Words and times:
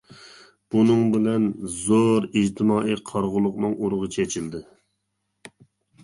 بۇنىڭ 0.75 1.01
بىلەن 1.15 1.43
زور 1.73 2.23
ئىجتىمائىي 2.41 2.97
قارىغۇلۇقنىڭ 3.09 3.75
ئۇرۇقى 3.83 4.09
چېچىلدى. 4.17 4.63